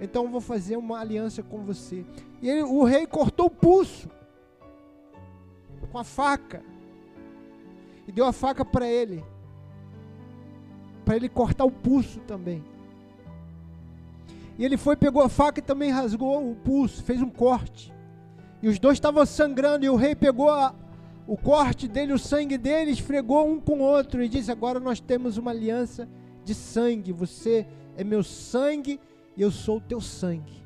[0.02, 2.04] Então vou fazer uma aliança com você.
[2.42, 4.10] E ele, o rei cortou o pulso
[5.92, 6.64] com a faca
[8.08, 9.24] e deu a faca para ele,
[11.06, 12.64] para ele cortar o pulso também.
[14.58, 17.94] E ele foi, pegou a faca e também rasgou o pulso, fez um corte.
[18.62, 20.74] E os dois estavam sangrando, e o rei pegou a,
[21.28, 25.00] o corte dele, o sangue dele, esfregou um com o outro e disse: Agora nós
[25.00, 26.08] temos uma aliança
[26.46, 27.12] de sangue.
[27.12, 27.66] Você
[27.98, 29.00] é meu sangue
[29.36, 30.64] e eu sou o teu sangue.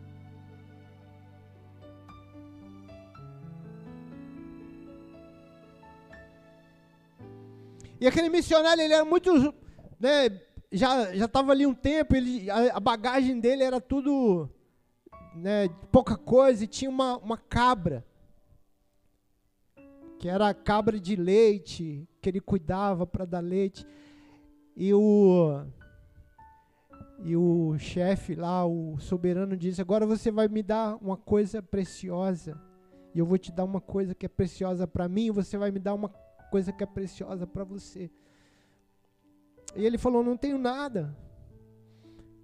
[7.99, 9.53] E aquele missionário, ele era muito
[9.99, 10.29] né,
[10.71, 14.49] já já estava ali um tempo, ele, a, a, bagagem dele era tudo
[15.35, 18.05] né, pouca coisa e tinha uma, uma cabra
[20.19, 23.85] que era a cabra de leite que ele cuidava para dar leite
[24.75, 25.65] e o
[27.19, 32.59] e o chefe lá, o soberano disse: agora você vai me dar uma coisa preciosa
[33.13, 35.71] e eu vou te dar uma coisa que é preciosa para mim e você vai
[35.71, 36.09] me dar uma
[36.51, 38.11] coisa que é preciosa para você.
[39.77, 41.15] E ele falou: Não tenho nada.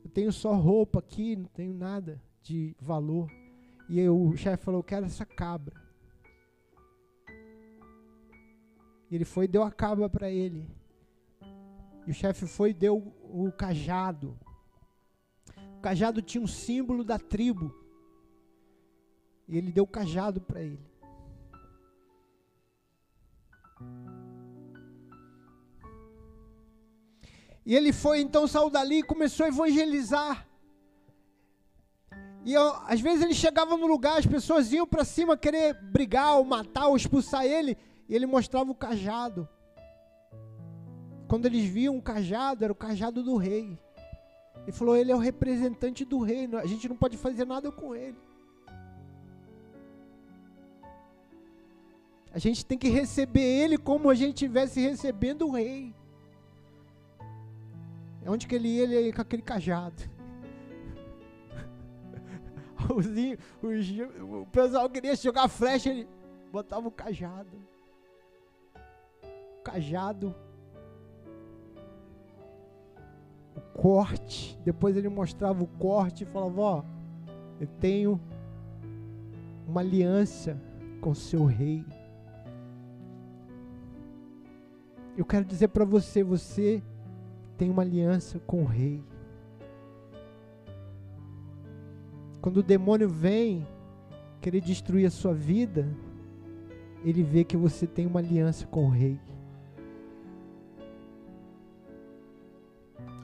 [0.06, 3.28] Eu tenho só roupa aqui, não tenho nada de valor.
[3.90, 5.74] E o chefe falou: Eu quero essa cabra.
[9.10, 10.70] E ele foi e deu a cabra para ele.
[12.06, 14.38] E o chefe foi e deu o cajado.
[15.78, 17.74] O cajado tinha um símbolo da tribo.
[19.48, 20.80] E ele deu o cajado para ele.
[27.66, 30.48] E ele foi então saiu dali e começou a evangelizar.
[32.46, 36.38] E eu, às vezes ele chegava no lugar, as pessoas iam para cima querer brigar,
[36.38, 37.78] ou matar, ou expulsar ele,
[38.10, 39.48] e ele mostrava o cajado.
[41.28, 43.80] Quando eles viam o cajado, era o cajado do rei.
[44.64, 47.96] Ele falou: ele é o representante do rei, a gente não pode fazer nada com
[47.96, 48.18] ele.
[52.34, 55.94] A gente tem que receber ele como a gente estivesse recebendo o rei.
[58.26, 60.02] É onde que ele ia, ele ia com aquele cajado.
[64.22, 66.08] o pessoal queria jogar flecha, ele
[66.52, 67.58] botava o cajado.
[69.60, 70.36] O cajado.
[73.56, 74.60] O corte.
[74.64, 76.84] Depois ele mostrava o corte e falava: Ó,
[77.60, 78.20] eu tenho
[79.68, 80.58] uma aliança
[81.02, 81.86] com o seu rei.
[85.16, 86.82] Eu quero dizer para você, você
[87.58, 89.04] tem uma aliança com o rei.
[92.42, 93.66] Quando o demônio vem
[94.42, 95.88] querer destruir a sua vida,
[97.04, 99.20] ele vê que você tem uma aliança com o rei.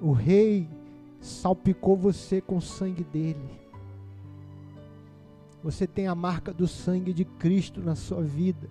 [0.02, 0.70] O rei
[1.20, 3.60] salpicou você com o sangue dele.
[5.62, 8.70] Você tem a marca do sangue de Cristo na sua vida.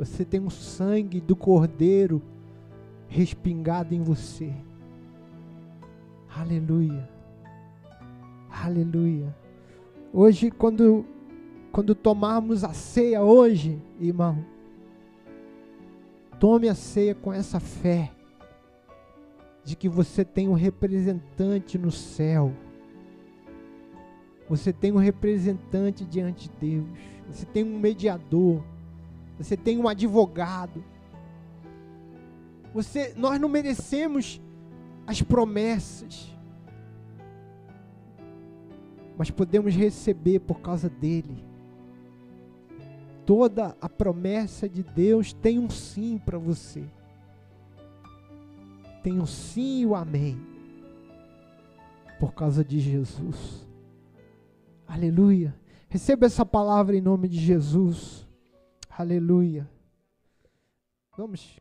[0.00, 2.22] Você tem o sangue do Cordeiro
[3.06, 4.50] respingado em você.
[6.34, 7.06] Aleluia.
[8.48, 9.36] Aleluia.
[10.10, 11.04] Hoje, quando,
[11.70, 14.42] quando tomarmos a ceia hoje, irmão,
[16.38, 18.10] tome a ceia com essa fé
[19.62, 22.54] de que você tem um representante no céu.
[24.48, 26.88] Você tem um representante diante de Deus.
[27.28, 28.64] Você tem um mediador.
[29.40, 30.84] Você tem um advogado.
[32.74, 34.38] Você, nós não merecemos
[35.06, 36.30] as promessas,
[39.16, 41.42] mas podemos receber por causa dele.
[43.24, 46.84] Toda a promessa de Deus tem um sim para você.
[49.02, 50.38] Tem um sim e o um amém.
[52.18, 53.66] Por causa de Jesus.
[54.86, 55.54] Aleluia.
[55.88, 58.28] Receba essa palavra em nome de Jesus.
[58.90, 59.68] Aleluia.
[61.16, 61.58] Vamos